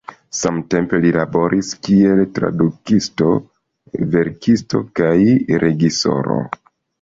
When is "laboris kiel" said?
1.17-2.21